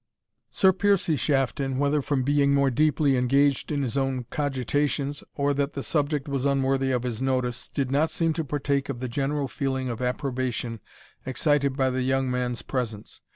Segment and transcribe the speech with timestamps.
[0.49, 5.73] Sir Piercie Shafton, whether from being more deeply engaged in his own cogitations, or that
[5.73, 9.47] the subject was unworthy of his notice, did not seem to partake of the general
[9.47, 10.79] feeling of approbation
[11.23, 13.21] excited by the young man's presence.